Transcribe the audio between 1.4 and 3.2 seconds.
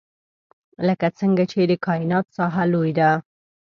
چې د کاینات ساحه لوی ده.